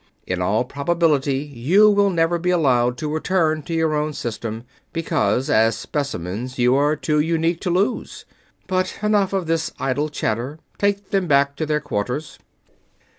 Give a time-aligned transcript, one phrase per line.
[0.25, 5.47] In all probability you will never be allowed to return to your own system, because
[5.47, 8.25] as specimens you are too unique to lose.
[8.65, 12.39] But enough of this idle chatter take them back to their quarters!"